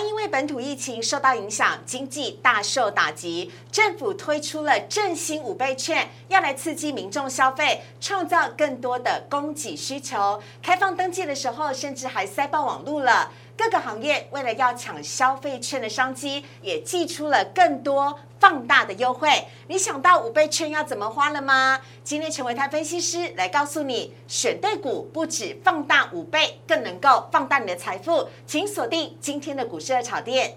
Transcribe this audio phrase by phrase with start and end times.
[0.00, 10.40] 因为本土疫情受到影响，经济大受打击，政府推出了振兴五倍券，要来刺激民众消费，创造更多的供给需求。
[10.62, 13.30] 开放登记的时候，甚至还塞爆网路了。
[13.56, 19.28] 各个行业为了要抢消费券的商机，也寄出了更多放大的优惠。
[19.66, 21.78] 你想到五倍券要怎么花了吗？
[22.02, 28.26] 今天陈维泰分析师来告诉你，选对股不止放大五倍，更能够放大你的财富。
[28.46, 30.56] 请锁定今天的股市热炒店。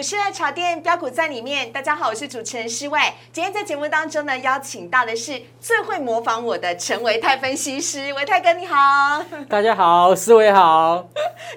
[0.00, 2.98] 股市的炒店标股在里面，大家好，我是主持人施伟。
[3.34, 9.22] 今天在节目当中呢，邀请到的是最会模仿我的陈维泰分析师，维泰哥你好。
[9.46, 11.06] 大家好，施伟好，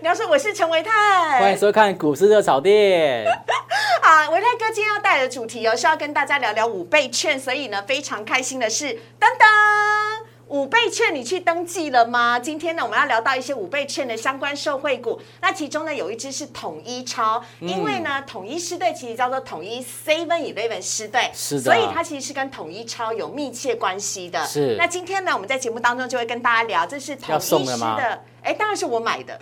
[0.01, 3.25] 你要说我是陈维泰，欢迎收看股市热炒店。
[4.03, 10.22] 啊，维泰哥今天要带的主题哦，是要跟大家聊聊五倍券，所以呢，非常开心的是，噔噔。
[10.53, 12.37] 五倍券你去登记了吗？
[12.37, 15.19] 今天呢，我们要聊到一些五倍券的相关受惠股。
[15.41, 24.45] 那其中呢，有一只是统一超，因为呢，统一狮队其实叫做统一 Seven Eleven 狮队，是的，所以它其实是跟统一超有密切关系的。
[24.45, 24.75] 是。
[24.77, 29.35] 那今天呢，我们在节目当中就会跟大家聊，这是统一狮的，哎，当然是我买的，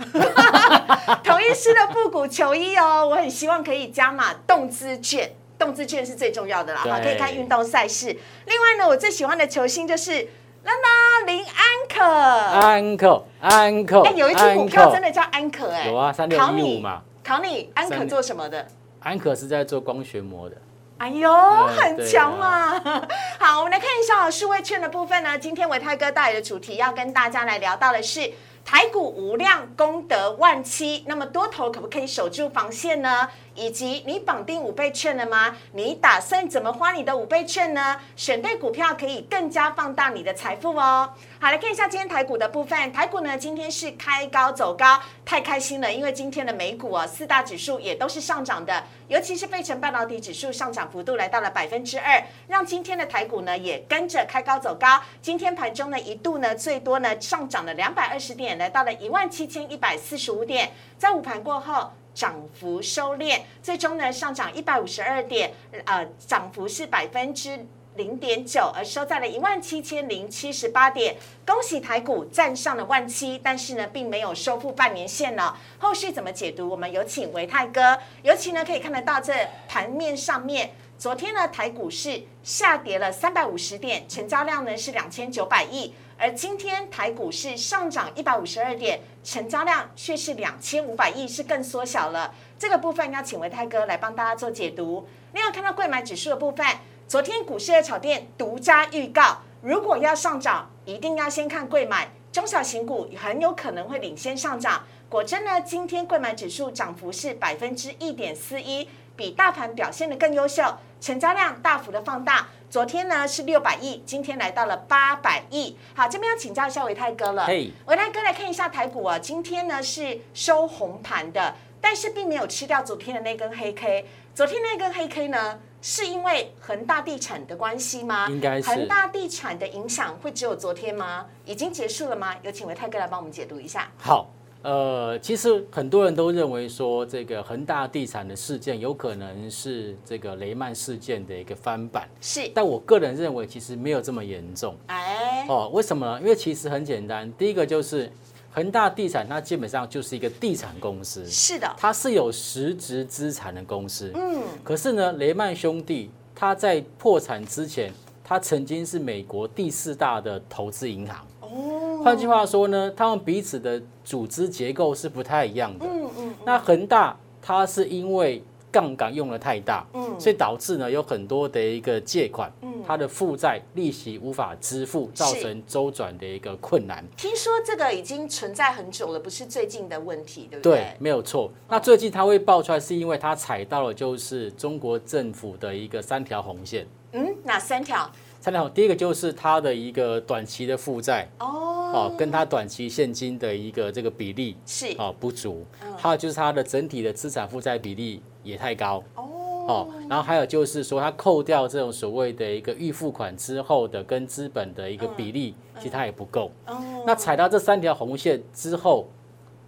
[1.26, 3.06] 统一狮的复古球衣哦。
[3.06, 8.18] 我很希望可以加码动资券，动资券是最重要的啦，哈，可以看运动赛事。
[8.46, 10.26] 另外呢，我最喜欢的球星就是。
[10.64, 11.54] 啦啦，林安
[11.90, 17.02] 可，安可，安可，哎，有一只股票真的叫安可，哎，有啊，三六一五嘛。
[17.24, 18.68] 考你，安可做什么的？
[19.00, 20.56] 安可是在做光学膜的。
[20.98, 21.32] 哎呦，
[21.68, 22.80] 很强嘛！
[23.40, 25.38] 好，我们来看一下数位券的部分呢。
[25.38, 28.32] 今天维泰哥带来的主题要跟大家来聊到的是。
[28.64, 33.28] 台股无量功德万期，那么多头可不可以守住防线呢？
[33.56, 35.56] 以及你绑定五倍券了吗？
[35.74, 38.00] 你打算怎么花你的五倍券呢？
[38.16, 41.12] 选对股票可以更加放大你的财富哦。
[41.40, 42.92] 好，来看一下今天台股的部分。
[42.94, 55.02] 台股呢，今天是开高走高，太开心了，因为今天的美股啊，四大指数也都是上涨的，尤其是费城半导体指数上涨幅度来到了百分之二，让今天的台股呢也跟着开高走高。
[55.22, 65.52] 今天盘中呢一度呢最多呢上涨了两百二十点，来到了一万七千一百四十五点，在午盘过后涨幅收敛，最终呢上涨一百五十二点，
[65.86, 67.66] 呃，涨幅是百分之。
[67.98, 71.18] 零点九，而收在了一万七千零七十八点。
[71.46, 75.58] 恭喜台股站上了万七，但是呢，并没有收复半年线呢。
[75.78, 76.70] 后续怎么解读？
[76.70, 78.00] 我们有请维泰哥。
[78.24, 79.34] 尤其呢，可以看得到这
[79.68, 92.32] 盘面上面，昨天呢，台股是下跌了三百五十点，成交量呢是两千九百亿，而今天台股是上涨一百五十二点，成交量却是两千五百亿，是更缩小了。
[92.60, 95.08] 这个部分要请维泰哥来帮大家做解读。
[95.34, 96.64] 另外看到贵买指数的部分。
[97.08, 104.84] 昨天股市的炒店独家预告，如果要上涨，一定要先看贵买，中小型股很有可能会领先上涨。
[105.10, 108.88] 果真呢，今天贵买指数涨幅是百分之一点四一，
[109.22, 110.64] 比大盘表现的更优秀，
[111.00, 112.48] 成交量大幅的放大。
[112.72, 115.78] 昨天呢是六百亿，今天来到了八百亿。
[115.94, 117.46] 好，这边要请教一下维泰哥了。
[117.46, 124.08] 维泰哥来看一下台股啊，今天呢是收红盘的，但是并没有吃掉昨天的那根黑 K。
[124.34, 125.60] 昨天那根黑 K 呢？
[125.84, 128.28] 是因为恒大地产的关系吗？
[128.28, 131.28] 应该是恒大地产的影响会只有昨天吗？
[131.46, 132.36] 已经结束了吗？
[132.42, 133.88] 有请维泰哥来帮我们解读一下。
[134.00, 134.32] 好，
[134.64, 142.50] 呃，其实很多人都认为说这个恒大地产的事件有可能是这个雷曼事件的一个翻版，是。
[142.54, 144.76] 但我个人认为其实没有这么严重。
[144.88, 146.22] 哎，哦，为什么呢？
[146.22, 148.12] 因为其实很简单，第一个就是。
[148.54, 154.12] 恒大地产它基本上就是一个地产公司，是的，它是有实质资产的公司。
[154.14, 161.26] 嗯，可是呢，雷曼兄弟他在破产之前，他曾经是美国第四大的投资银行。
[161.40, 165.86] 哦，换句话说呢，他们彼此的组织结构是不太一样的。
[165.86, 168.44] 嗯嗯，那恒大它是因为。
[168.74, 177.06] 杠杆用的太大，嗯，所以导致呢有很多的一个借款，嗯，它的负债利息无法支付，造成周转的一个困难。
[177.18, 180.78] 听说这个已经存在很久了，不是最近的问题，对不对？
[180.78, 181.52] 对，没有错。
[181.68, 186.88] 那最近它会爆出来，是因为它踩到了就是中国政府的一个三条红线。
[187.12, 188.10] 嗯，哪三条？
[188.42, 191.46] 三条，第一个就是它的一个短期的负债哦，
[191.94, 194.88] 哦，跟它短期现金的一个这个比例是。
[194.98, 195.64] 哦不足，
[195.96, 199.04] 还有就是它的整体的资产负债比例也太高。
[199.14, 199.24] 哦，
[199.68, 206.50] 哦，然后还有就是说它扣掉这种所谓的一个预付款之后的跟资本的一个比例，其实它也不够。
[206.66, 209.08] 哦，那踩到这三条红线之后，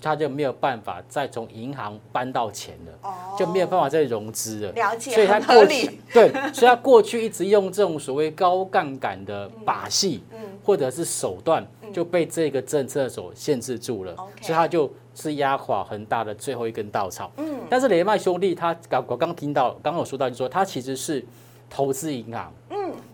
[0.03, 4.71] 他就没有办法再从银行搬到钱了，就没有办法再融资了。
[4.73, 5.99] 了解，所以他很合理。
[6.13, 10.21] 对，所以他过去一直用这种所谓高杠杆的把戏，
[10.63, 14.13] 或者是手段，就被这个政策所限制住了。
[14.41, 17.31] 所以他就是压垮恒大的最后一根稻草。
[17.37, 21.23] 嗯，但是雷曼兄弟他刚我刚听到，刚刚有说到，就说他其实是
[21.69, 22.51] 投资银行。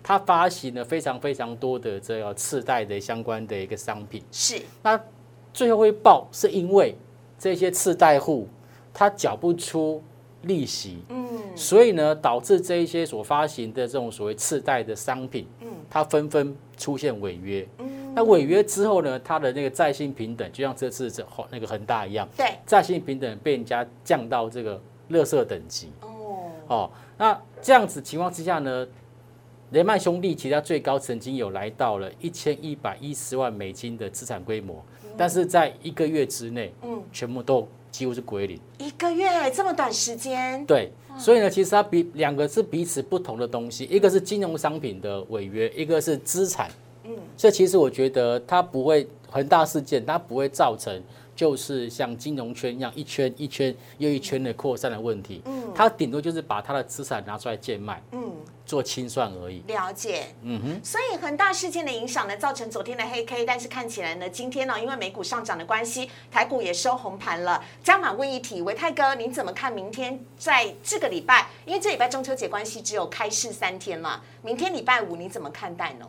[0.02, 5.00] 他发行了非常非常多的这个次贷的相关的一个商品，是那
[5.54, 6.96] 最后会爆，是因为
[7.38, 8.48] 这些次贷户
[8.94, 10.02] 他缴不出
[10.44, 28.88] 利息，嗯，所以呢导致这一些所发行的这种所谓次贷的商品，嗯，它纷纷出现违约，嗯，那违约之后呢，它的那个债信平等就像这次这那个恒大一样，对，债信平等被人家降到这个垃圾等级，哦，哦，那这样子情况之下呢？
[29.72, 34.84] 雷曼兄弟其他最高曾经有来到了一千一百一十万美金的资产规模，
[35.20, 38.58] 但是在一个月之内，嗯，全部都几乎是归零。
[38.78, 40.66] 一个月这么短时间？
[40.66, 46.72] 对，所以呢，其实它比两个是彼此不同的东西，一个是金融商品的违约，一个是资产。
[47.04, 51.04] 嗯，所以其实我觉得它不会恒大事件，它不会造成。
[51.40, 55.42] 就是像金融圈一样，一圈一圈又一圈的扩散的问题。
[55.46, 58.30] 嗯，它顶多就是把它的资产拿出来贱卖，嗯，
[58.66, 59.64] 做清算而已。
[59.66, 60.36] 了解。
[60.42, 60.82] 嗯哼。
[60.84, 67.64] 所以恒大事件的影响呢，造成昨天的黑 K，但是看起来呢，今天呢，因为美股上涨的关系，台股也收红盘了。
[67.82, 71.48] 加码问一题，维泰哥，您怎么看明天在这个礼拜？
[71.66, 74.22] 因为这礼拜中秋节关系，只有开市三天了。
[74.42, 76.06] 明天礼拜五，你怎么看待呢？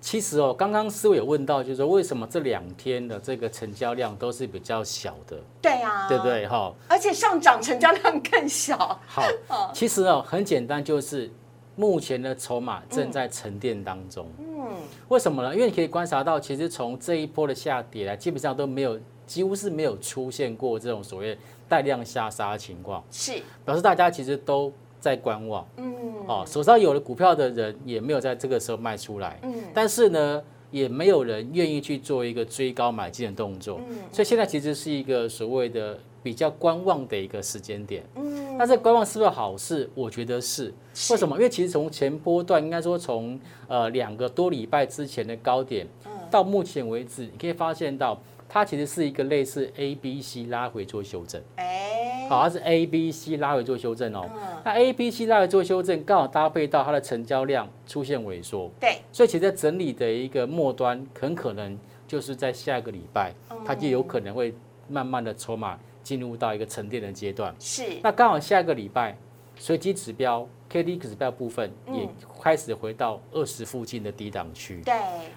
[0.00, 5.36] 其实哦，刚刚思维有问到，就是说为什么这两天的这个成交量都是比较小的？
[5.60, 6.46] 对啊，对不对？
[6.46, 8.76] 哈，而且上涨成交量更小。
[9.06, 9.24] 好，
[9.74, 11.28] 其实哦，很简单，就是
[11.74, 14.30] 目前的筹码正在沉淀当中。
[14.38, 14.68] 嗯，
[15.08, 15.52] 为什么呢？
[15.52, 21.36] 因为你可以观察到，其实从这一波的下跌来，基本上都没有，几乎是没有出现过这种所谓
[21.68, 23.02] 带量下杀的情况。
[23.10, 24.72] 是，表示大家其实都。
[25.00, 25.94] 在观望，嗯，
[26.26, 39.88] 哦，手上有了股票的人也没有在这个时候卖出来，嗯，但是呢，也没有人愿意去做一个追高买进的动作，嗯，所以现在其实是一个所谓的比较观望的一个时间点，嗯，那这观望是不是好事？
[39.94, 40.72] 我觉得是，
[41.10, 41.36] 为什么？
[41.36, 43.38] 因为其实从前波段，应该说从
[43.68, 45.86] 呃两个多礼拜之前的高点，
[46.30, 48.20] 到目前为止，你可以发现到。
[48.48, 51.95] 它其实是一个类似 A、B、C 拉回做修正，哎，
[52.28, 54.28] 好，它是 A、B、C 拉回做修正哦。
[54.64, 63.32] 那 A、B、C 拉回做修正，刚好搭配到它的成交量出现萎缩，对，所以其实整理的一个末端很可能就是在下个礼拜，
[63.64, 64.54] 它就有可能会
[64.88, 67.54] 慢慢的筹码进入到一个沉淀的阶段。
[67.58, 69.16] 是，那刚好下个礼拜
[69.56, 72.08] 随机指标 K D 指标部分也
[72.42, 74.94] 开始回到二十附近的低档区，对，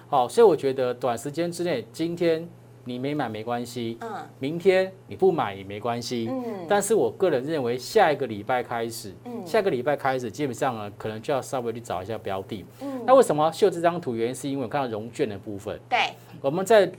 [0.08, 2.48] 好，所以我觉得短时间之内今天。
[2.90, 4.10] 你没买没关系，嗯，
[4.40, 14.16] 明天你不买也没关系，嗯，但是我个人认为下一个礼拜开始，嗯，下个礼拜开始基本上呢，可能就要稍微去找一下标的，嗯，那为什么要秀这张图？
[14.16, 15.98] 原因是因为我看到融券的部分，对，
[16.40, 16.90] 我们在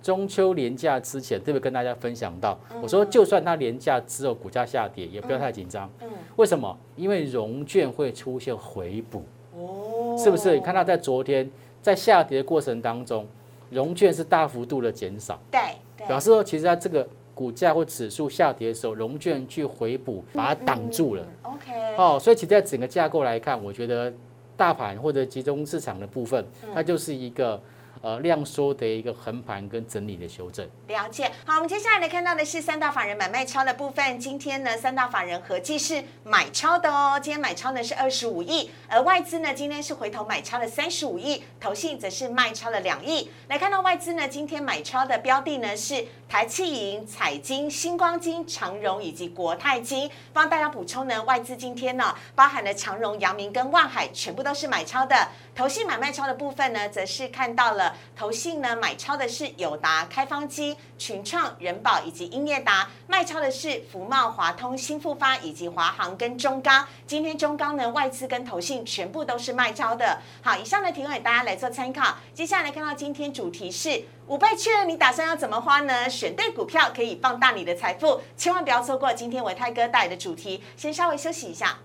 [0.00, 6.78] 中秋连假之前特别跟大家分享到，我说就算它连假之后股价下跌，也不要太紧张，嗯，为什么？
[6.94, 9.24] 因为融券会出现回补，
[9.56, 10.54] 哦，是不是？
[10.54, 11.50] 你看它在昨天
[11.80, 13.26] 在下跌的过程当中。
[13.72, 15.60] 融券是大幅度的减少，对，
[16.06, 21.26] 表示说其实它这个股价或指数下跌的时候，融券去回补，把它挡住了。
[21.42, 24.12] OK，哦，所以其实在整个架构来看，我觉得
[24.56, 26.44] 大盘或者集中市场的部分，
[26.74, 27.60] 它就是一个。
[28.02, 31.30] 呃，量缩的一个横盘跟整理的修正，了解。
[31.46, 34.18] 好，我们接下来来看到的是三大法人买卖超的部分。
[34.18, 37.18] 今天呢，三大法人合计是买超的哦。
[37.22, 43.30] 今天买超呢是二十五亿，而外资呢今天是回头买超了三十五亿，投信则是卖超了两亿。
[43.46, 50.10] 来看到外资呢，今天买超的标的呢是台气银、彩金、星光金、长荣以及国泰金。
[50.32, 55.28] 帮大家补充呢，外资今天呢包含了长荣、阳明跟万海，全部都是买超的。
[55.54, 66.86] 投信买卖超的部分呢，则是看到了投信呢买超的是友达、开方机、群创、人保以及英业达，卖超的是福茂、华通、新复发以及华航跟中钢。
[67.08, 70.20] 今天中钢呢外资跟投信全部都是卖超的。
[70.42, 72.14] 好，以上的提供给大家来做参考。
[72.32, 76.08] 接下来看到今天主题是五倍券，你打算要怎么花呢？
[76.08, 80.62] 选对股票可以放大你的财富，千万不要错过今天维泰哥带来的主题。
[80.76, 81.78] 先稍微休息一下。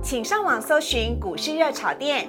[0.00, 2.28] 请上网搜寻股市热炒店，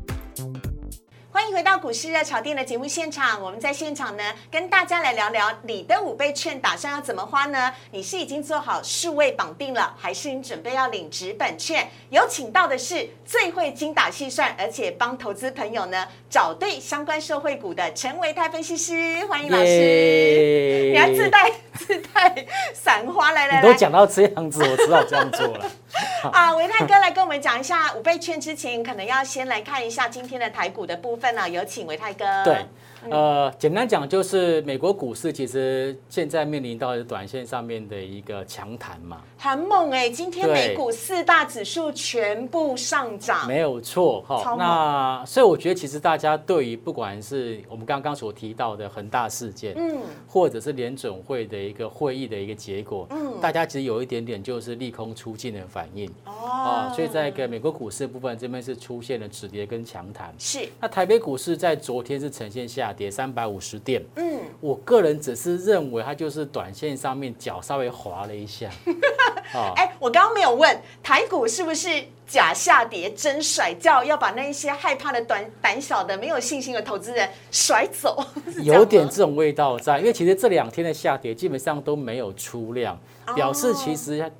[1.33, 3.41] 欢迎回到股市热炒店的节目现场。
[3.41, 7.73] 我们在现场呢，跟大家来聊聊你的五倍券打算要怎么花呢？
[7.91, 11.89] 你是已经做好数位绑定了，还是你准备要领纸本券？
[12.09, 20.89] 有请到的是最会精打细算，而且帮投资朋友呢找对相关社会股的陈维泰分析师，欢迎老师。
[20.91, 21.49] 你还自带
[21.85, 25.65] 自带散花来来来，都讲到这样子，我知道这样做了。
[26.31, 31.49] 啊，维泰哥来跟我们讲一下五倍券之前，可能要先来看一下今天的台股的部分呢。
[31.49, 32.25] 有请维泰哥。
[32.43, 32.65] 对。
[33.09, 40.07] 呃，简单讲就是美国股市其实现在面临到短线上面的一个强弹嘛，很猛哎！
[40.09, 44.55] 今天美股四大指数全部上涨，没有错哈。
[44.55, 56.91] 那所以我觉得其实大家对于不管是我们刚刚所提到的恒大事件，嗯，或者是联准会的一个会议的一个结果，嗯，大家其实有一点点就是利空出尽的反应哦。
[56.95, 60.67] 所以在一个美国股市部分这边是出现了止跌跟强弹，是。
[60.79, 62.90] 那台北股市在昨天是呈现下。
[62.93, 68.69] 跌三百五十点，嗯，我个人只是认为它就是短线上面脚稍微滑了一下。
[69.75, 71.89] 哎，我刚刚没有问台股是不是
[72.25, 78.23] 假下跌真甩掉，要把那一些害怕的、短胆小的、没有信心的投资人甩走。
[78.63, 82.97] 有点这种味道在，因为其实这两天的下跌基本上都没有出量，
[83.35, 84.31] 表示其实。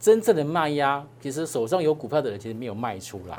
[0.00, 3.36] 真正的卖压，其实手上有股票的人其实没有卖出来，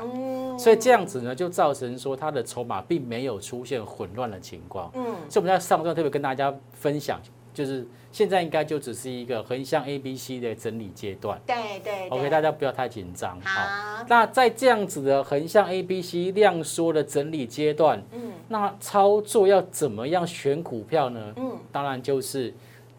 [0.56, 4.88] 所以这样子呢，就造成说它的筹码并没有出现混乱的情况。
[4.94, 7.20] 嗯，所以我们在上段特别跟大家分享，
[7.52, 11.40] 就是现在应该就只是一个横向 A、B、C 的整理阶段。
[11.44, 13.40] 对对，OK，大家不要太紧张。
[13.40, 21.32] 好，那在这样子的横向 A、B、C 量缩的整理阶段，嗯，那操作要怎么样选股票呢？
[21.34, 22.54] 嗯，当然就是。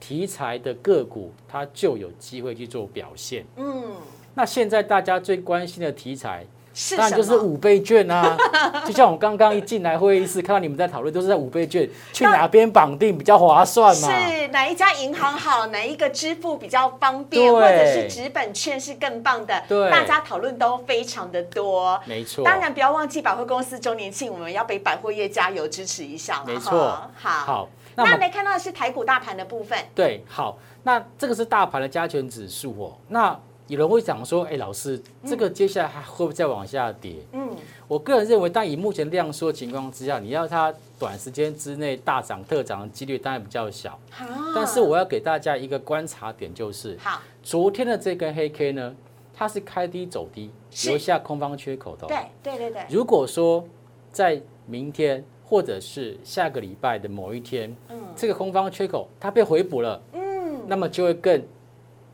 [0.06, 3.46] 题材的个股，它就有机会去做表现。
[3.56, 3.94] 嗯，
[4.34, 6.46] 那现在大家最关心的题材，
[6.98, 8.36] 当然就是五倍券啊。
[8.86, 14.10] 就像我刚刚一进来会议室，看到你们在讨论，都是在五倍券，去哪边绑定比较划算嘛？
[14.10, 19.64] 是哪一家银行好，哪一个支付比较方便，或者是纸本券是更棒的？
[19.70, 21.98] 对，大家讨论都非常的多。
[22.04, 26.72] 没错，当然不要忘记百货公司周年庆，我们要被百货业加油支持一下没错，
[27.16, 27.70] 好，好。
[27.96, 29.78] 那没看到的是台股大盘的部分。
[29.94, 32.98] 对，好，那这个是大盘的加权指数哦。
[33.08, 37.16] 那有人会讲说，哎，老师，这个接下来还会不会再往下跌？
[37.32, 37.50] 嗯，
[37.88, 43.98] 我个人认为，但以目前量缩情况之下，你要它短时间之内大涨特涨的几率当然比较小。
[44.12, 48.94] 好，但是我要给大家一个观察点，就是好，昨天的这根黑 K 呢，
[49.34, 50.52] 它是开低走低，
[50.86, 52.08] 留下空方缺口的。
[52.08, 52.86] 对对对对。
[52.90, 53.66] 如果说
[54.12, 55.24] 在明天。
[55.54, 61.40] 或者是下个礼拜的某一天，嗯，这个空方缺口它被回补了，嗯，那么就会更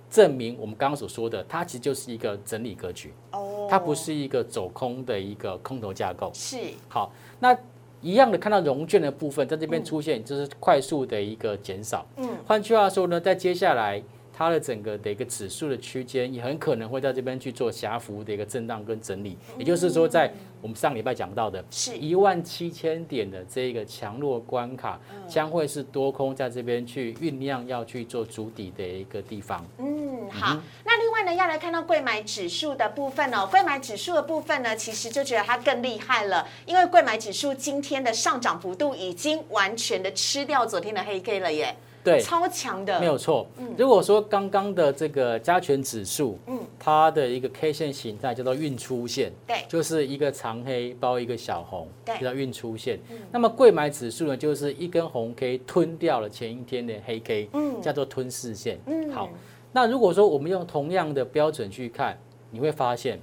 [0.10, 6.58] 证明我们刚刚所说的，它其实就是一个整理格局，哦，它不是一个走空的一个空头架构，是。
[6.90, 7.58] 好，那
[8.02, 14.04] 一样的看到融券的部分在这边出现，就是快速的一个减少，嗯，换句话说呢，在接下来。
[14.40, 20.32] 它的整个的一个指数的区间也很可能会在这边去做狭幅的一个震荡跟整理，也就是说，在
[20.62, 29.62] 我们上礼拜讲到的，是一万七千点的这个强弱关卡，将会是多空在这边去酝酿要去做主底的一个地方。
[29.78, 30.58] 嗯，好。
[30.86, 41.76] 那另外呢，要来看到贵买指数的部分哦，贵买指数的部分呢，其实就觉得它更厉害了，因为贵买指数今天的上涨幅度已经完全的吃掉昨天的黑 K 了耶。
[42.04, 43.46] 对，超强的，没有错。
[43.58, 53.00] 嗯，如果说刚刚的这个加权指数，嗯，它的一个 K 线形态叫做运出线，对，就是一个长黑包一个小红，对，叫运出线。
[53.32, 58.80] 那么贵买指数呢，就是一根红 K 吞掉了前一天的黑 K，嗯，叫做吞噬线。
[58.86, 59.30] 嗯，好，
[59.72, 62.18] 那如果说我们用同样的标准去看，
[62.52, 63.20] 你会发现。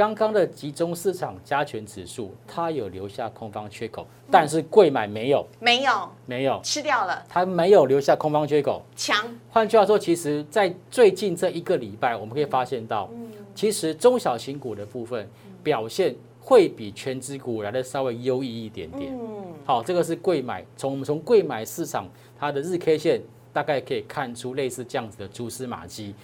[0.00, 6.58] 刚刚的集中市场加权指数，它有留下空方缺口，但是贵买没有，没有，没有。
[6.64, 9.14] 吃掉了，它没有留下空方缺口，强。
[9.50, 13.10] 换句话说，其实，在最近这一个礼拜，我们可以发现到，
[13.54, 15.28] 其实中小型股的部分
[15.62, 19.12] 表现会比全指股来的稍微优异一点点。
[19.12, 23.20] 嗯，好，这个是贵买，从我们从贵买市场它的日 K 线，
[23.52, 26.14] 大概可以看出类似这样子的蛛丝马迹。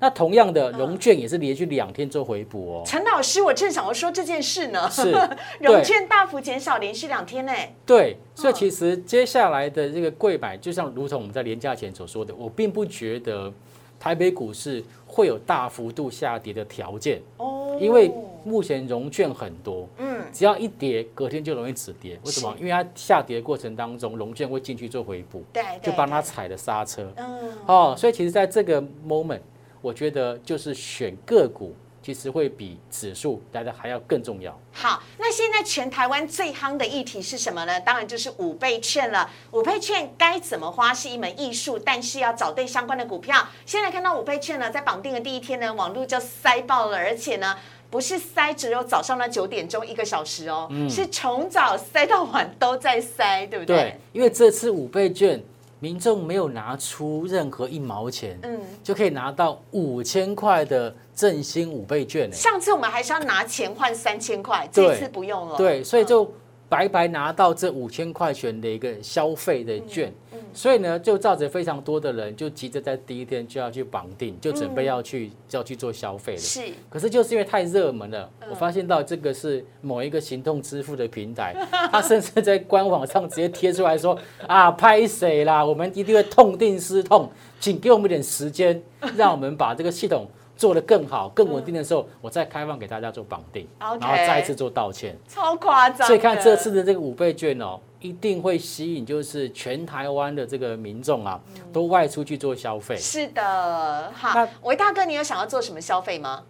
[0.00, 2.82] 那同样的融券也是连续两天做回补哦。
[2.86, 4.88] 陈老师，我正想要说这件事呢。
[4.90, 5.12] 是，
[5.60, 7.52] 融券大幅减少，连续两天呢。
[7.84, 13.52] 对，所以其实接下来的这个贵买，就像如同我们在廉价前所说的，我并不觉得
[13.98, 17.76] 台北股市会有大幅度下跌的条件哦。
[17.78, 18.10] 因为
[18.42, 22.18] 目前融券很多，嗯，只要一跌，隔天就容易止跌。
[22.24, 22.54] 为什么？
[22.58, 27.06] 因为它下跌过程当中，融券会进去做回补，对，就帮它踩了刹车。
[27.16, 29.40] 嗯，哦，所以其实在这个 moment。
[29.80, 34.58] 我觉得就是选个股其实会比指数来的还要更重要。
[34.72, 37.78] 好，那现在全台湾最夯的议题是什么呢？
[37.80, 39.30] 当然就是五倍券了。
[39.52, 43.46] 五倍券该怎么花是一门艺术，但是要找对相关的股票。
[43.66, 47.54] 现在看到五倍券呢，在绑定的第一天呢，网络就塞爆了，而且呢，
[47.90, 53.76] 不是塞只有早上的九点钟一个小时哦，是从早塞到晚都在塞，对不对？
[53.76, 55.42] 对，因为这次五倍券。
[55.80, 62.32] 民众没有拿出任何一毛钱，嗯，就可以拿到五千块的振兴五倍券。
[62.32, 65.56] 上次我们还是要拿钱换三千块，这次不用了。
[65.56, 66.32] 对，所以就。
[66.70, 70.14] 白白拿到这五千块钱的一个消费的券，
[70.52, 76.38] 所以呢，就造成非常多的人就急着在第一天就要去绑定，就准备要去就要去做消费了。
[76.38, 81.54] 是，可是就是因为太热门了，我发现到这个是某一个行动支付的平台，
[81.92, 85.64] 他甚至在官网上直接贴出来说啊，拍谁啦？
[85.64, 88.82] 我们一定会痛定思痛，请给我们一点时间，
[89.16, 90.26] 让我们把这个系统。
[90.60, 96.06] 做的更好、更稳定的时候，我再开放给大家做绑定，然后再一次做道歉，超夸张。
[96.06, 101.40] 所以看这次的这个五倍券哦，一定会吸引就是全台湾的这个民众啊，
[101.72, 102.94] 都外出去做消费。
[102.98, 106.42] 是的，好，韦大哥，你有想要做什么消费吗？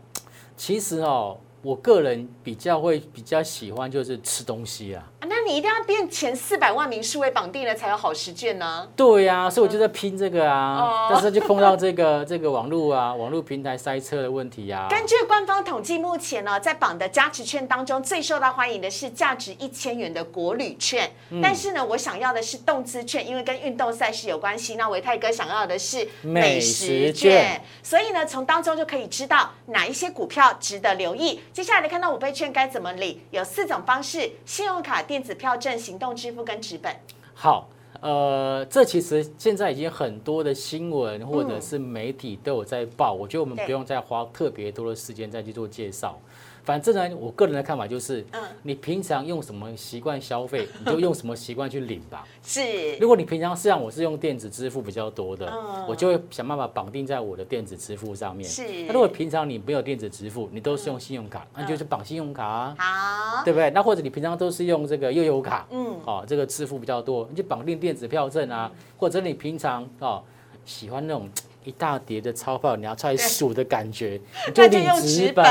[0.57, 1.39] 其实哦。
[1.63, 8.89] 我个人比较会比较喜欢就是吃东西啊，那你一定要变前四百万名数位绑定了才有好时券呢。
[8.97, 14.87] 对呀，所以我就在拼这个啊，但是就碰到这个 这个网络啊，网络平台塞车的问题呀。
[14.89, 21.11] 根据官方统计，目前呢在绑的加持券当中，最受到欢迎的是价值一千元的国旅券。
[21.43, 24.77] 但是呢，我想要的是动资券，因为跟运动赛事有关系。
[24.77, 31.39] 那维泰哥想要的是美食券，所以呢，从当中就可以知道哪一些股票值得留意。
[31.53, 33.21] 接下来看到五倍券该怎么理？
[33.33, 36.95] 有四种方式：信用卡、电子票证、行动支付跟纸本。
[37.35, 37.69] 好，
[38.01, 46.17] 呃，这其实现在已经很多的新闻或者是媒体都有在报，我觉得我们不用再花特别多的时间再去做介绍。
[46.65, 52.27] 反正呢，我个人的看法就是，嗯，你平常用什么习惯消费，你就用什么习惯去领吧。
[52.43, 55.53] 是，如果你平常是让我是用电子支付比较多的，
[55.89, 58.49] 我就会想办法绑定在我的电子支付上面。
[58.49, 62.77] 是，那如果平常你没有电子支付，你都是用信用卡，那就是绑信用卡啊。
[62.79, 63.71] 好，对不对？
[63.71, 68.71] 那或者你平常都是用这个悠游卡，嗯，哦，这个支付比较多，你就绑定电子票证啊。
[68.97, 70.23] 或者你平常哦
[70.65, 71.29] 喜欢那种。
[71.65, 74.21] 一大叠的钞票，你要出来数的感觉，
[74.55, 75.45] 那就用纸本。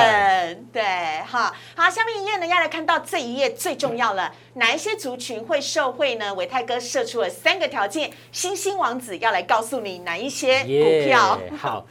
[0.74, 0.82] 对，
[1.26, 6.34] 哈，好，下面一页呢，要来看到这一页最重要了，哪一些族群会受惠呢？
[6.34, 11.40] 伟泰哥设出了三个条件，星星王子要来告诉你哪一些股票。
[11.58, 11.86] 好，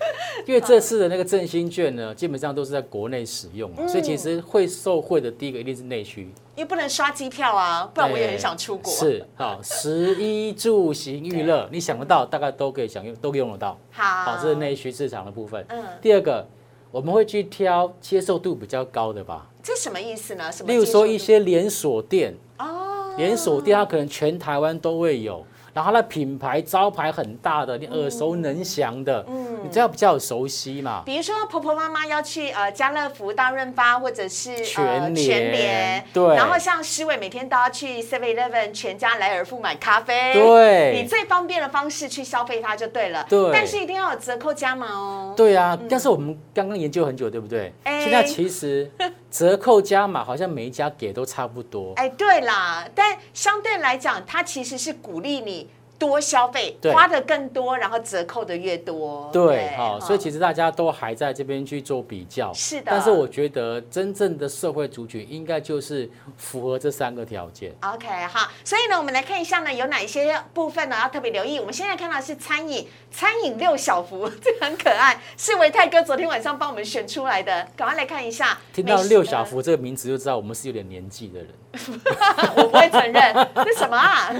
[0.46, 6.28] 因为这次的那个振兴券呢，基本上都是在国内使用，所以其实会受惠的第一个一定是内需。
[6.56, 8.92] 因为不能刷机票啊，不然我也很想出国。
[8.92, 13.78] 是，好，食衣住行娱乐，你想得到，大概都可以享用，都用得到。
[14.24, 15.64] 好，这是内需市场的部分。
[15.68, 15.84] 嗯。
[16.00, 16.46] 第二个，
[16.90, 19.46] 我们会去挑接受度比较高的吧？
[19.62, 20.50] 这什么意思呢？
[20.50, 20.72] 什么？
[20.72, 25.44] 例如说一些连锁店哦，连锁店它可能全台湾都会有。
[25.74, 31.02] 然后它的品牌招牌很大的，你耳熟能详的，嗯，你这样比较熟悉嘛。
[31.04, 36.36] 比如说婆婆妈妈要去呃家乐福、大润发或者是全联，对。
[36.36, 41.00] 然后像诗伟每天都要去 Seven Eleven、全家、莱尔富买咖啡，对。
[41.02, 43.50] 你最方便的方式去消费它就对了，对。
[43.52, 45.34] 但是一定要有折扣加码哦。
[45.36, 47.72] 对啊，但是我们刚刚研究很久，对不对？
[47.84, 48.90] 现在其实
[49.30, 51.92] 折扣加码好像每一家给都差不多。
[51.96, 55.68] 哎，对啦，但相对来讲，它其实是鼓励你。
[55.98, 59.28] 多消费，花的更多，然后折扣的越多。
[59.32, 62.52] 对，好，所以其实大家都还在这边去做比较。
[62.54, 62.84] 是的。
[62.86, 67.74] 但是我觉得真正的社会族群应该就是符合这三个条件。
[67.82, 71.58] OK，好，所以呢，我们来看一下呢，有哪一些部分呢要特别留意。
[71.58, 78.56] 我们现在看到是餐饮，餐饮六小福，这很可爱，是维泰哥昨天晚上帮我们选出来的，赶快来看一下。
[78.72, 81.48] 听到六小福这个名字就知道我们是有点年纪的人。
[82.56, 84.30] 我不会承认，这什么啊？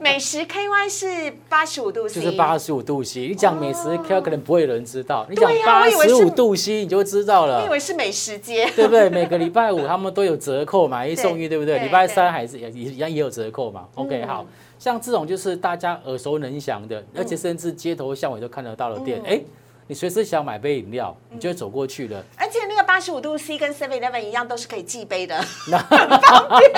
[0.00, 3.20] 美食 KY 是八十五度 C，就是八十五度 C。
[3.28, 7.60] 你讲美食 KY 可能不会有人知道，你讲八十五度 C 你就会知道了。
[7.60, 9.08] 你以为是美食街，对不对？
[9.08, 11.78] 每个礼拜五他们都有折扣，买一送一，对不对？
[11.78, 13.86] 礼拜三还是也一样也有折扣嘛。
[13.94, 14.46] OK，好
[14.78, 19.40] 像这种就是大家耳熟能详的，而且甚至街头巷尾都看得到的店，哎。
[19.88, 22.20] 你随时想买杯饮料，你就走过去了。
[22.36, 25.78] 而且那个八十五度 C 跟 Seven Eleven 一样，都是可以寄杯的， 很
[26.20, 26.70] 方便。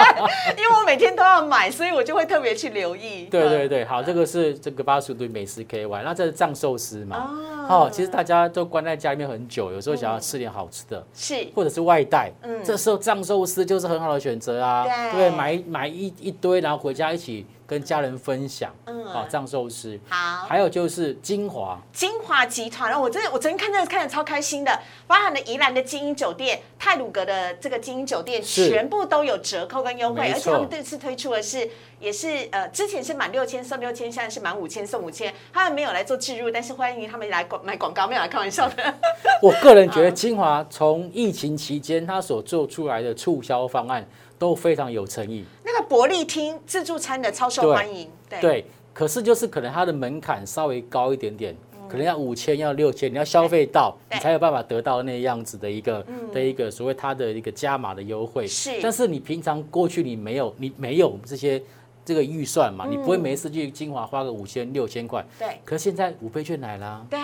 [0.56, 3.24] 因为我每天都要买，所以我就会特别去留意。
[3.26, 7.30] 对对对，好，这个是这个八十五度美食 KY，那这是藏寿司嘛？
[7.68, 14.86] 哦，其实大家都关在家里面很久，有时候想要吃点好吃的，是，或者是外带，嗯，这时候藏寿司就是很好的选择啊。
[15.12, 17.46] 对，买买一一堆，然后回家一起。
[17.68, 31.68] 跟家人分享，嗯，好藏寿司，好，还有就是精华，精华集团，我真的我昨天看这个看的超开心的，包含了宜兰的精英酒店、泰鲁阁的这个精英酒店，全部都有折扣跟优惠，而且他们这次推出的是。
[32.00, 35.34] 也是呃，之前是满六千送六千，现在是满五千送五千。
[35.52, 38.94] 他们没有来做置入，但是欢迎他们来广买广告，没有来开玩笑的。
[39.42, 45.44] 我个人觉得 金华从疫情期间他所做出来的促销方案都非常有诚意。
[45.64, 48.64] 那个伯利厅自助餐的超受欢迎，对。
[48.92, 51.56] 可是就是可能它的门槛稍微高一点点，
[51.88, 58.46] 可能要五千要六千，你要消费到你才有办法得到那样子的一个的一个所谓它的一个加码的优惠。
[58.46, 58.80] 是。
[58.82, 61.62] 但是你平常过去你没有你没有这些。
[62.04, 65.22] 这个预算嘛，你不会每次去金华花个五千六千块。
[65.38, 65.46] 对。
[65.62, 67.06] 可是现在五倍券来了。
[67.10, 67.18] 对。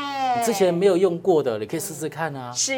[0.45, 2.53] 之前没有用过的，你可以试试看啊。
[2.53, 2.75] 是。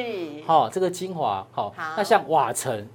[0.47, 1.75] 好，这个精华好。
[1.97, 2.87] 那像瓦城。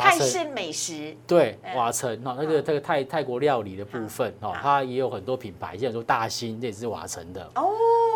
[0.00, 1.16] 泰式美食。
[1.26, 7.42] 对，瓦城哈，那个这个泰泰国料理的部分哈，它也有很多品牌，像说大兴，这也是瓦城的。
[7.54, 7.68] 哦。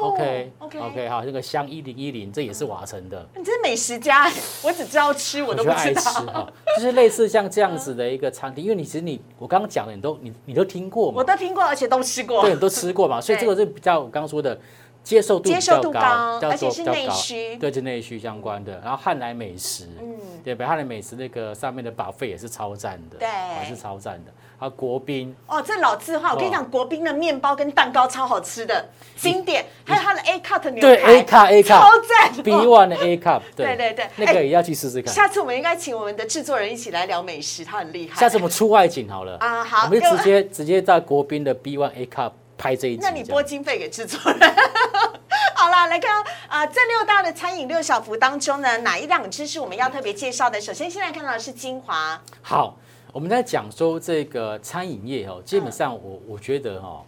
[0.03, 3.27] OK OK OK 好，那个香一零一零，这也是瓦城的。
[3.35, 4.31] 你这是美食家，
[4.63, 6.03] 我只知道吃，我都不知道。
[6.03, 11.17] 哈，就是类似像这样子的一个餐厅，因为你其实你我刚刚讲的，你都你你都听过嘛？
[11.17, 12.43] 我都听过，而且都吃过。
[12.43, 14.59] 对，都吃过嘛， 所以这个是比较我刚刚说的。
[15.07, 18.81] 接受度比较高，而且是内需，对，是内需相关的。
[18.83, 23.29] 然后汉来美食，嗯，对，北汉来美食那个上面的保费也是超赞的，对，
[23.61, 24.33] 也是超赞的。
[24.59, 29.65] 还有国宾，哦，这老字号，我跟你讲，国宾的面包跟蛋糕超好吃的，经典。
[29.85, 35.15] 还有它的 A cup 牛排，对，A cup A cup 超赞，B one 的 A cup，对对对，那个也要去试试看。
[35.15, 38.19] 下次我们应该请我们的制作人一起来聊美食，他很厉害。
[38.19, 43.01] 下次我们出外景好了啊，好，我们就直接直接在国宾的 B one A cup 拍这一集。
[43.03, 44.41] 那你拨经费给制作人。
[45.55, 50.61] 好了，来看啊，这六大的餐饮六小福当中呢，哪一两支是我们要特别介绍的？
[50.61, 52.21] 首先，现在看到的是精华。
[52.43, 52.77] 好，
[53.13, 57.03] 我们在讲说这个餐饮业哦，基本上我我觉得哈，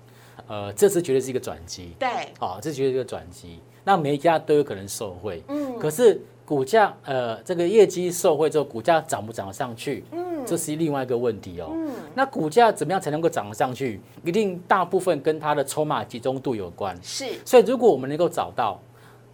[0.47, 1.95] 呃，这次绝对是一个转机。
[1.99, 2.09] 对，
[2.39, 3.61] 好，这绝对是一个转机。
[3.85, 5.43] 那每一家都有可能受惠。
[5.49, 10.03] 嗯，可是股价呃，这个业绩受惠之后，股价涨不涨得上去？
[10.13, 11.69] 嗯，这是另外一个问题哦。
[11.75, 14.01] 嗯，那股价怎么样才能够涨得上去？
[14.25, 16.97] 一定大部分跟它的筹码集中度有关。
[17.03, 18.81] 是，所以如果我们能够找到。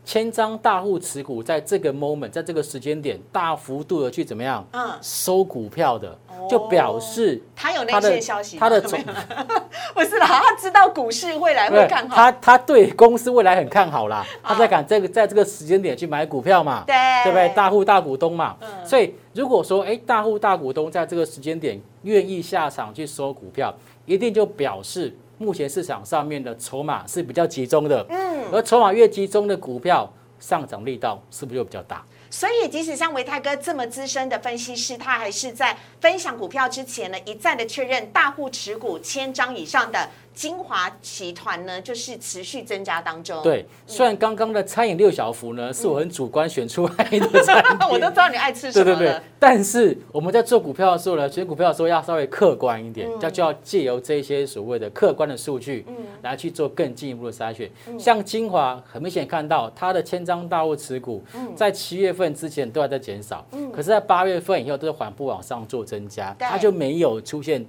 [0.05, 4.64] 千张大户持股，在这个 moment，在这个时间点，大幅度的去怎么样？
[4.73, 6.17] 嗯，收股票的，
[6.49, 8.59] 就表示他有那些消息。
[8.59, 9.01] 他的总
[9.95, 12.14] 不是啦，他知道股市未来会看好。
[12.14, 16.85] 他他对公司未来很看好啦，他在赶这个在这个时间点去买股票嘛？
[16.87, 17.49] 对，对不对？
[17.55, 18.57] 大户大股东嘛。
[18.61, 18.69] 嗯。
[18.85, 25.17] 所以如果说，哎，大户大股东在这个时间点愿意下场去收股票，一定就表示。
[25.38, 32.05] 目前市场上面的筹码是比较集中的，嗯，而筹码越集中的股票上涨力道是不是就比较大？
[32.31, 40.09] 所以，即使像维泰哥这么资深的分析师，他还是在分享股票之前呢，一再的确认大户持股千张以上的。
[40.35, 43.40] 精华集团呢，就是持续增加当中。
[43.42, 48.85] 对，虽然刚刚的餐饮六小福呢，是我很主观选出来的餐 我都知道你爱吃什么。
[48.85, 57.70] 对对对，但是我们在做股票的时候呢，选股票的时候要稍微客观一点，要就要借由这些所谓的客观的数据，嗯，来去做更进一步的筛选。
[57.97, 61.23] 像精华，很明显看到它的千张大户持股，
[61.55, 67.64] 在七月份之前都还在减少，嗯，可是在八月份以后都是缓步往上做增加，它就没有出现。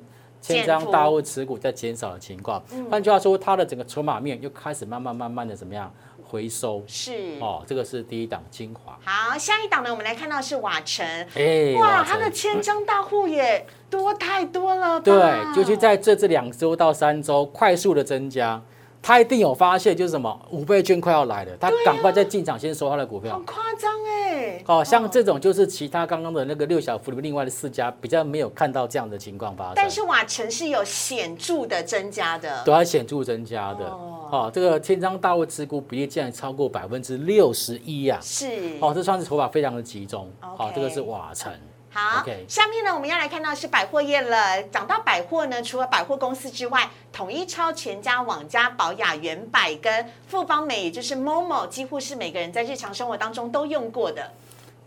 [0.54, 5.92] 千张大户持股在减少的情况，换句话说，它的整个筹码面又开始慢慢慢慢的怎么样
[6.24, 6.84] 回收？
[6.88, 8.98] 是哦，这个是第一档精华。
[9.04, 11.06] 好，下一档呢，我们来看到是瓦城。
[11.36, 15.00] 哎，哇，它的千张大户也多太多了。
[15.00, 15.14] 对，
[15.58, 18.62] 尤其在这这两周到三周快速的增加。
[19.08, 23.34] 他一定有发现，就是什么五倍券快要来了，他赶快在进场先收他的股票。
[23.34, 24.15] 好夸张哎！
[24.66, 29.74] 好像这种就是其他刚刚的那个六小福里面另外的四家比较没有看到这样的情况发生。
[29.76, 33.86] 但是瓦城是有显著的增加的，都要显著增加的。
[33.86, 38.20] 哦，这个天章大物持股比例竟然超过百分之六十一呀！
[38.22, 38.48] 是
[38.82, 40.30] 哦，这算是筹码非常的集中。
[40.40, 41.54] 好，这个是瓦城。
[41.96, 44.62] 好，下面呢，我们要来看到是百货业了。
[44.64, 54.34] 讲到百货呢，除了百货公司之外，统一超、全家、网家、宝雅、原百跟富邦美，也就是 MOMO，几乎是每个人在日常生活当中都用过的。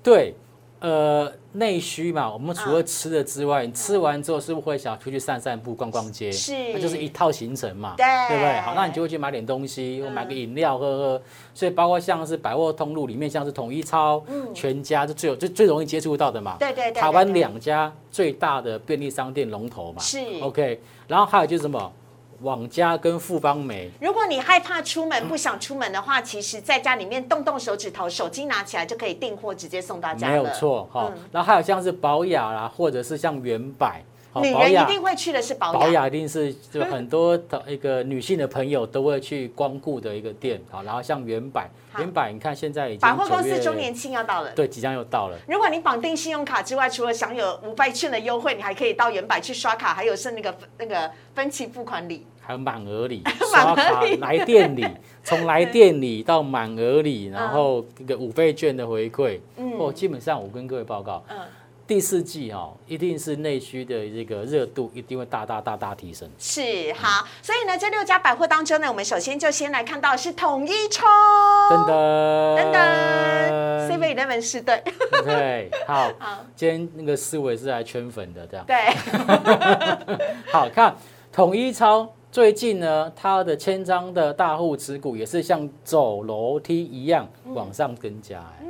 [0.02, 0.34] 对。
[0.80, 6.30] 呃，内需嘛，我们除了吃的之外，你吃完之后是不是会想出去散散步、逛逛街？
[6.30, 8.60] 是，那就是一套行程嘛，对，对不对？
[8.60, 11.22] 好，那你就会去买点东西，或买个饮料喝喝。
[11.52, 14.22] 所以包括像是百货通路里面，像是统一超、
[14.54, 16.56] 全家，就最有最最容易接触到的嘛。
[16.60, 17.02] 对对对。
[17.02, 20.00] 台湾两家最大的便利商店龙头嘛。
[20.00, 20.18] 是。
[20.40, 21.92] OK，然后还有就是什么？
[22.42, 30.28] 网家跟富邦美，如果你害怕出门不想出门的话，其实在家里面动动手指头，手机拿起来就可以订货，直接送到家。
[30.28, 31.12] 没有错哈。
[31.32, 34.02] 然后还有像是宝雅啦，或者是像原百，
[34.40, 45.38] 女人一定会去的是保保雅，一定是就很多的一个女性的朋友都会去光顾的一个店好，然后像原版，原版你看现在已经百货公司周年庆要到了，对，即将又到了。
[45.46, 54.86] 如果你绑定信用卡之外，除了享有五倍券的优惠，你还可以到原版去刷卡，还有是那个那个分期付款礼，还有满额礼， 刷卡来店里，
[55.22, 59.38] 从来店里到满额礼，然后这个五倍券的回馈，
[59.78, 61.38] 哦，基本上我跟各位报告，嗯。
[61.88, 66.28] 第四季哦，一定是内需的这个热度一定会大大大大提升。
[66.38, 71.06] 是好，所以呢，这六家百货当中呢，我们首先就先来看到是统一超，
[71.70, 72.58] 噔噔。
[72.58, 74.84] 噔噔，Seven Eleven 是对，
[75.24, 76.44] 对，好， 好。
[76.54, 78.66] 今天那个思维是来圈粉的，这样。
[78.66, 78.76] 对，
[80.52, 80.94] 好看
[81.32, 88.66] 统一超最近呢，它的千张的大户持股也是像走楼梯一样往上增加，哎。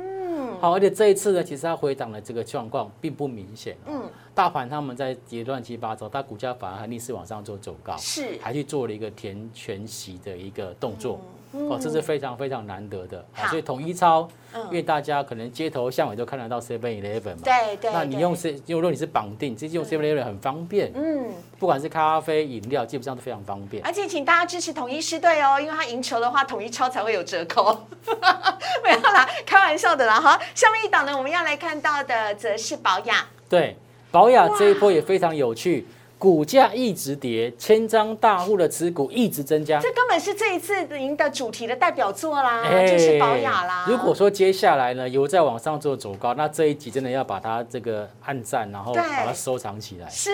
[0.59, 3.77] 好，而且这一次呢，其实它回档的这个状况并不明显。
[3.87, 4.03] 嗯，
[4.35, 11.19] 大盘他们在跌乱七八糟，它股价反而还逆势往上做走高，是，还去做了一个填全息的一个动作。
[11.51, 14.27] 哦，这是非常非常难得的，所以统一超，
[14.65, 23.83] 因为大家可能街头巷尾都看得到 Seven Eleven 嘛，对对，那你用 C，如果你是绑定，直接用 Seven Eleven 很方便，嗯，不管是咖啡饮料，基本上都非常方便。
[23.83, 27.87] 而且请大家支持统一师队哦，因为他赢球的话，统一超才会有折扣。
[28.83, 30.39] 没有啦，开玩笑的啦哈。
[30.53, 33.17] 下面一档呢，我们要来看到的则是保养，
[33.49, 33.75] 对，
[34.11, 35.87] 保养这一波也非常有趣。
[36.19, 43.85] 股价一直跌，千张大户的持股一直增加，这根本是这一次您的主题的代表作啦，就是保雅啦。
[43.87, 50.09] 如果说接下来呢有再往上做走高，那这一集真的要把它这个按赞，然后把它收藏起来。
[50.09, 50.29] 是，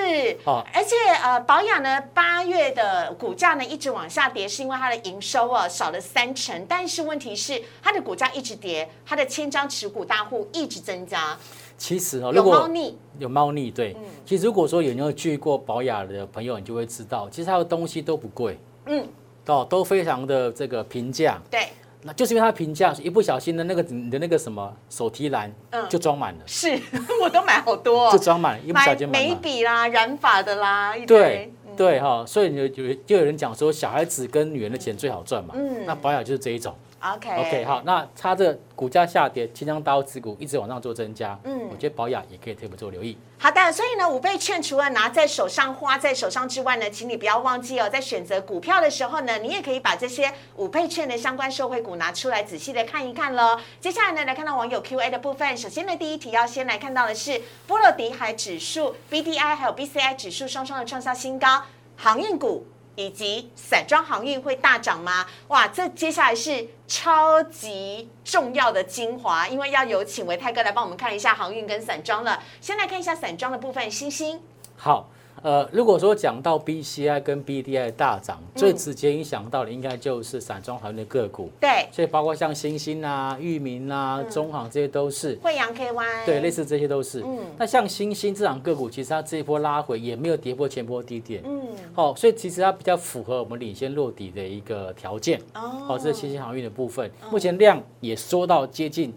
[0.45, 11.37] 哦，而且呃，保雅呢八月的股价呢一直往下跌，是因为它的营收啊少了三成，但是问题是它的股价一直跌，它的千张持股大户一直增加。
[11.77, 13.95] 其实哦，有猫腻，有猫腻，对。
[14.25, 19.05] 其实如果说有没有去过保雅的朋友，你就会知道，其实它的东西都不贵，嗯，
[19.47, 21.67] 哦，都非常的这个平价，对。
[22.07, 26.39] 那就是因为它平价，一不小心的那个你的那个什么手提篮，嗯，就装满了。
[26.45, 26.79] 是，
[27.19, 36.75] 我都买好多，就装满了，一不小心买眉笔啦、染发的啦，对对哈，所以有有就有人讲说，小孩子跟女人的钱最好赚嘛，嗯，那保雅就是这一种。
[37.01, 43.15] OK OK 好，那它这股价下跌，千张刀持股一直往上做增加，嗯，我觉得保雅也可以特别做留意。
[43.37, 53.59] 好的，所以呢，五倍券除了拿在手上、花在手上之外呢，请你不要忘记哦，在选择股票的时候呢，你也可以把这些五倍券的相关受惠股拿出来仔细的看一看喽。
[53.79, 61.61] 接下来呢，来看到网友 Q A 的部分，首先呢，第一题要先来看到的是波罗的海指数、B D I 还有 B C I 指数双双的创下新高，
[61.97, 62.65] 航运股。
[62.95, 65.25] 以及散装航运会大涨吗？
[65.49, 72.41] 哇，这接下来是超级重要的精华，因为要有请维泰哥来帮我们看一下航运跟散装了。
[72.59, 74.41] 先来看一下散装的部分，星星。
[74.75, 75.09] 好。
[75.45, 81.51] 呃，如果说讲到 B C I 跟 B D I 大涨，最直接影响到的应该就是散装航运的个股。
[81.61, 85.37] 对，所以包括像新兴啊、域名啊、中航这些都是。
[85.43, 86.25] 惠阳 K Y。
[86.25, 87.21] 对，类似这些都是。
[87.21, 87.37] 嗯。
[87.59, 91.43] 那像新兴这档个股，其实它这一波拉回也没有跌破前波低点。
[91.45, 91.61] 嗯。
[91.93, 95.39] 好，所以其实它比较符合我们领先落底的一个条件。
[95.53, 95.61] 哦。
[95.85, 99.13] 好，这是新兴航运的部分，目前量也缩到接近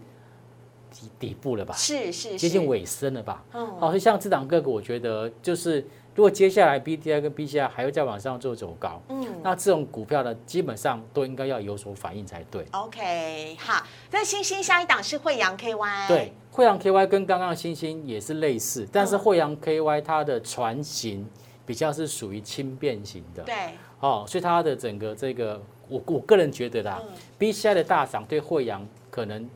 [0.91, 1.73] 底底部了吧？
[1.75, 2.37] 是是。
[2.37, 3.43] 接近尾声了吧？
[3.53, 3.65] 嗯。
[3.79, 5.83] 好，所以像这档个股，我觉得就是。
[6.19, 12.65] 如果接下来 B T I 跟 B C I 还会再往上做走高，嗯，那这种股票呢，基本上都应该要有所反应才对。
[12.71, 21.25] OK，好，那星星下一档是惠阳 K Y，对，惠阳 K Y 跟刚刚的星星也是类似，但是惠阳 K Y 它的船型
[21.65, 23.55] 比较是属于轻便型的，对，
[24.01, 27.01] 哦，所以它的整个这个，我我个人觉得啦
[27.37, 29.49] ，B C I 的大涨对惠阳可能。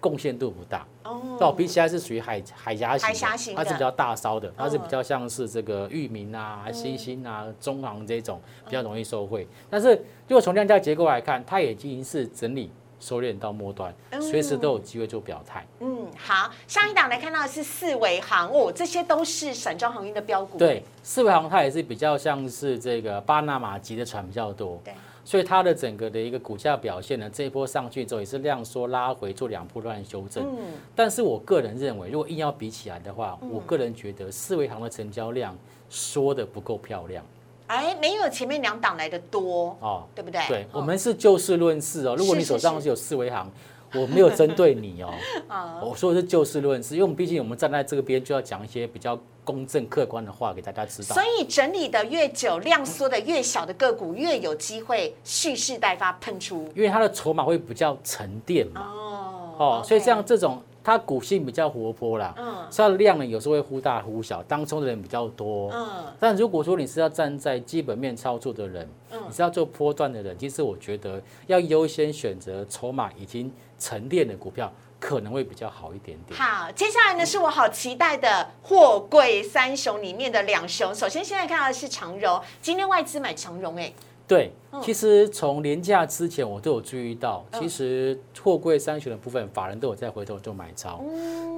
[0.00, 2.96] 贡献度不大哦，到 B C I 是属于海海峡
[3.36, 9.46] 型，它是比较大烧的，它是比较像是这个域名啊、新兴啊、中航这种比较容易受惠。
[9.68, 9.90] 但是
[10.28, 15.66] 如果从量价结构来看，它也已经是整理收敛到末端，随时都有机会做表态。
[15.80, 20.56] 嗯，好，上一档来看到的是四维航哦，这些都是散装航运的标股。
[20.58, 24.80] 对，四维航它也是比较像是这个巴拿马级的船比较多。
[24.84, 24.94] 对。
[25.24, 30.44] 所以它的整个的一个股价表现呢，这一波上去之后也是量缩拉回做两波段修正。
[30.44, 35.56] 嗯，但是我个人认为，如果硬要比起来的话，我个人觉得四维行的成交量
[35.88, 37.24] 缩的不够漂亮。
[37.68, 40.40] 哎，没有前面两档来的多哦，对不对？
[40.48, 42.14] 对，我们是就事论事哦。
[42.16, 43.50] 如果你手上是有四维行。
[43.94, 45.12] 我没有针对你哦，
[45.84, 51.14] 我说的是就事论事，因为我们毕竟我们站在这个边，就要讲一些比较公正客观的话给大家知道。
[51.14, 56.68] 所以整理的越久，量缩的越小的个股，越有机会蓄势待发喷出。
[56.74, 58.80] 因为它的筹码会比较沉淀嘛。
[58.82, 76.38] 哦，哦，所以像这种它股性比较活泼啦，嗯，它的量呢有时候会忽大忽小，当冲的人比较多，嗯，但如果说你是要站在基本面操作的人，嗯，你是要做波段的人，其实我觉得要优先选择筹码已经沉淀的股票，可能会比较好一点点。
[76.38, 83.92] 好，接下来呢是我好期待的货柜三雄里面的两雄，首先现在看到的是长荣，今天外资买长荣，哎。
[84.28, 91.04] 对，其实从年假之前，我都有注意到，其实货柜三雄的部分，法人都有在回头做买超，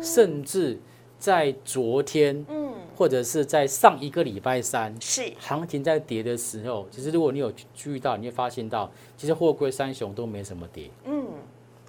[0.03, 0.81] 甚至
[1.19, 5.33] 在昨天，嗯，或者是在上一个礼拜三，是。
[5.39, 11.24] 行情在跌的时候，其实如果你有注意到，你会发现到，其实货柜三雄都没什么跌，嗯，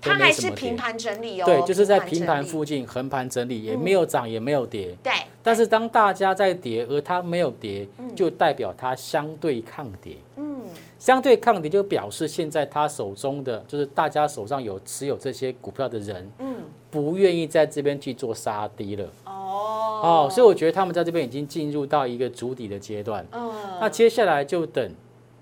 [0.05, 5.11] 它还是平盘整理哦，对，就是在平盘附近横盘整理，也没有涨也没有跌，对。
[5.41, 10.61] 但是当大家在跌，而它没有跌，就代表它相对抗跌，嗯。
[10.97, 16.55] 相对抗跌，就表示现在他手中的就是大家手上有持有这些股票的人，嗯，
[16.89, 19.05] 不愿意在这边去做杀低了。
[19.25, 23.23] 哦，哦，所以我觉得他们在这边已经进入到一个主底的阶段。
[23.33, 24.89] 嗯，那接下来就等，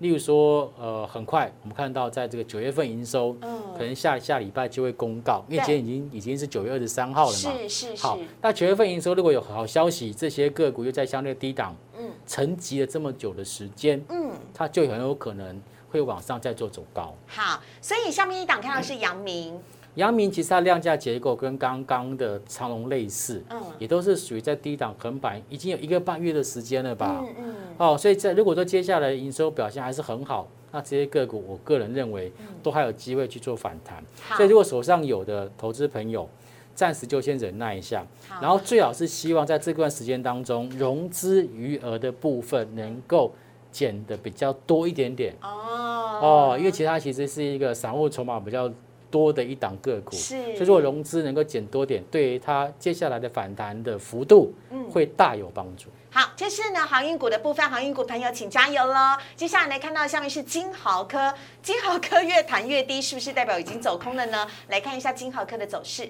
[0.03, 7.51] 例如说，呃，很快我们看到在这个九月份营收，嗯，可能下下礼拜就会公告，因为今天已经已经是九月二十三号了嘛。
[7.53, 8.03] 是是是。
[8.03, 11.75] 好，那九月份营收如果有好消息，这些个股又在相对低档。
[11.97, 17.13] 嗯沉积了这么久的时间，嗯，它就很有可能会往上再做走高。
[17.27, 19.59] 好，所以下面一档看到是阳明，
[19.95, 27.23] 阳明其实它量价结构跟刚刚的长隆类似，嗯，也都是属于在低档横板，已经有一个半月的时间了吧？
[27.23, 27.55] 嗯嗯。
[27.77, 34.03] 哦，所以在如果说接下来营收表现还是很好，那这些个股我个人认为都还有机会去做反弹。
[34.35, 36.27] 所以如果手上有的投资朋友。
[36.75, 38.03] 暂时就先忍耐一下，
[38.41, 43.31] 然后最好是希望在这段时间当中，融资余额的部分能够
[43.71, 48.67] 减的比较多一点点哦哦，因为其他其实是一个散户筹码比较
[49.13, 55.89] 多的一档个股，是，所以说融资能够减多点，对于它接下来的反弹的幅度，嗯，会大有帮助。
[56.09, 59.15] 好，这是呢航运股的部分，航运股朋友请加油喽！
[59.35, 64.47] 接下来来看到下面是金豪科，金豪科越弹越低，是不是代表已经走空了呢？
[64.69, 66.09] 来看一下金豪科的走势。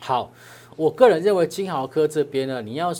[0.00, 0.30] 好，
[0.74, 2.94] 我个人认为金豪科这边呢，你要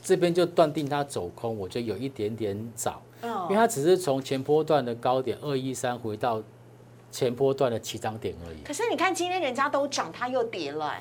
[0.00, 6.40] 这边就断定它走空，我觉得有一点点早，因为它只是从前波段的高点二一三回到
[7.16, 8.58] 前波段的起涨点而已。
[8.62, 10.92] 可是你看今天人家都涨，它又跌了。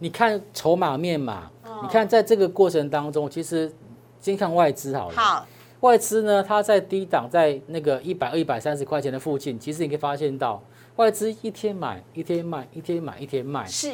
[0.00, 1.48] 你看筹码面嘛，
[1.82, 3.72] 你看在这个过程当中，其实
[4.20, 5.14] 先看外资好了。
[5.14, 5.46] 好，
[5.78, 10.60] 外资呢，它在低档，在那个一百二、一百三十块钱的附近，其实你可以发现到
[10.96, 13.64] 外资一天买一天卖，一天买一天卖。
[13.66, 13.92] 是。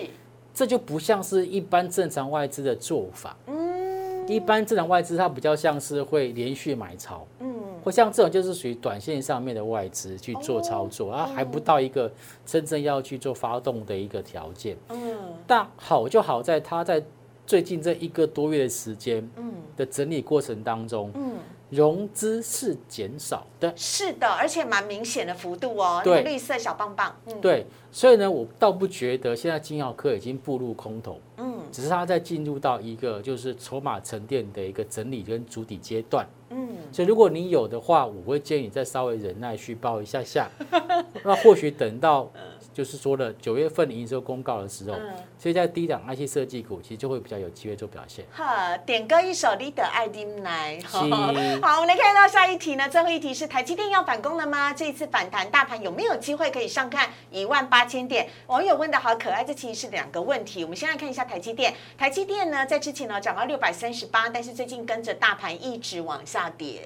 [0.55, 3.37] 这就不像是一般正常外资的做法。
[3.47, 7.25] 嗯，一般正常外资它比较像是会连续买超。
[7.39, 12.11] 嗯，或像这种就是属于短线上面的外资去做操作，啊，还不到一个
[12.45, 14.77] 真正要去做发动的一个条件。
[14.89, 17.03] 嗯，但好就好在它在
[17.47, 21.37] 最近这一个多月的时间，嗯的整理过程当中，嗯。
[21.71, 26.01] 融资是减少的，是的，而且蛮明显的幅度哦。
[26.03, 27.15] 对，绿色小棒棒。
[27.27, 36.27] 嗯，对，所以呢，我倒不觉得现在金耀科已经步入空头，嗯，只是它在进入到一个就是筹码沉淀的一个整理跟主底阶段。
[36.51, 40.49] 嗯，所以如果你有的话，我会建议你再稍微忍耐去报一下下，
[41.25, 42.31] 那或许等到。
[42.79, 44.97] 就是说了，九月份营收公告的时候，
[45.37, 48.25] 所以在低档 IC 设计股其实就会比较有机会做表现。
[48.31, 50.79] 哈，点歌一首《Leader 爱丁来》。
[50.87, 54.73] 好，我们来看到下一题呢，最后一题是台积电要反攻了吗？
[54.73, 58.29] 这一次反弹，大盘有没有机会可以上看一万八千点？
[58.47, 60.63] 网友问的好可爱，这其实是两个问题。
[60.63, 66.83] 我们先来看一下台积电，台积电呢在之前呢涨到六百三十八，但是最近跟着大盘一直往下跌。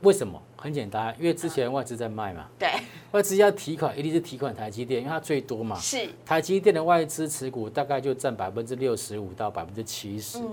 [0.00, 0.42] 为什么？
[0.56, 2.46] 很简单，因为之前外资在卖嘛。
[2.58, 2.68] 对。
[3.12, 5.78] 外资要提款，一定是提款台积电，因为它最多嘛。
[5.78, 6.08] 是。
[6.26, 10.38] 台积电的外资持股大概就占百分之六十五到百分之七十。
[10.38, 10.44] 嗯。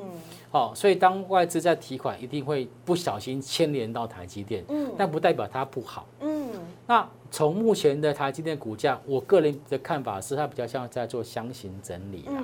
[0.50, 4.63] 好，所以当外资在提款，一定会不小心牵连到台积电。
[4.70, 4.94] 嗯。
[4.98, 6.08] 但不代表它不好。
[6.22, 6.50] 嗯。
[6.88, 12.32] 那从目前的台积电股价，我个人的看法是，它比较像在做箱型整理啊。
[12.38, 12.44] 嗯。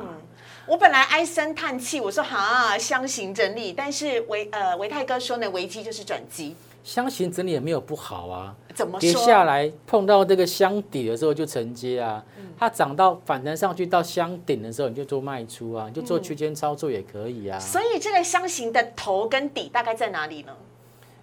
[0.68, 6.56] 我本来唉声叹气，我说哈箱型整理，但是维呃维泰哥说呢，危机就是转机。
[6.84, 12.24] 箱型整理也没有不好啊，怎么跌下来碰到这个箱底的时候就承接啊，
[12.58, 17.60] 它涨到反弹上去到箱顶的时候你就做卖出啊，你就做区间操作也可以啊。
[17.60, 20.52] 所以这个箱型的头跟底大概在哪里呢？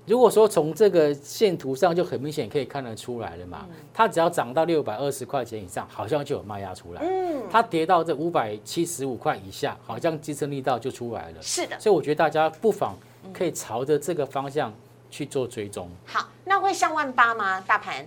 [0.06, 7.02] 如果说从这个线图上就很明显可以看得出来了嘛，它只要涨到六百二十块钱以上，好像就有卖压出来。
[7.04, 11.42] 嗯，它跌到这五百七十五块以下，好像支撑力道就出来了。
[11.42, 12.96] 是的，所以我觉得大家不妨
[13.34, 14.72] 可以朝着这个方向。
[15.10, 17.60] 去做追踪，好，那会上万八吗？
[17.60, 18.06] 大盘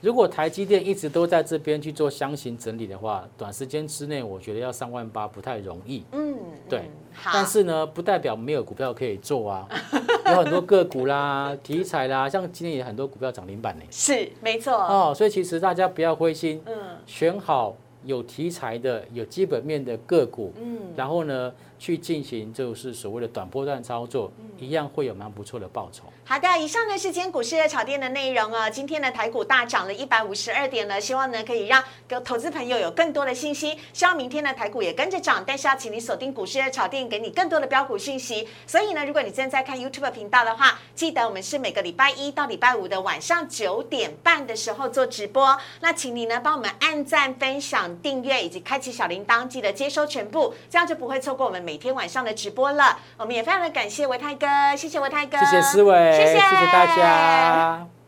[0.00, 6.02] 如果台积电一直都在这边去做箱型整理的话，短时间之内我觉得要上万八不太容易。
[6.10, 6.36] 嗯，
[6.68, 6.90] 对。
[7.24, 9.68] 但是呢，不代表没有股票可以做啊，
[10.26, 13.82] 有很多个股啦、题材啦，像今天也很多股票涨停板呢。
[13.92, 14.72] 是，没错。
[14.74, 16.74] 哦，所以其实大家不要灰心，嗯，
[17.06, 21.52] 选好有题材的、有基本面的个股，嗯，然后呢。
[21.82, 26.04] 去进行就是所谓的短波段操作，一样会有蛮不错的报酬。
[26.24, 28.70] 好的，以上呢是今天股市的炒店的内容啊。
[28.70, 33.76] 今天的台股大涨了一百五十二点呢，希望呢可以让各投资朋友有更多的信息。
[33.92, 38.46] 希望明天的台股也跟着涨，但是要请你锁定股市的炒店，给你更多的标股讯息。
[38.64, 45.58] 所以呢，如果你正在看 YouTube 频道的话，记得我们是每个礼拜一到礼拜五的晚上九点半的时候做直播。
[45.80, 51.71] 那请你呢帮我们按赞、分享、订阅以及开启小铃铛，记得接收全部，这样就不会错过我们每。
[51.72, 54.46] 每天晚上的直播了，我们也非常的感谢维泰哥，
[54.76, 58.01] 谢谢维泰哥，谢谢思伟，谢谢谢谢大家。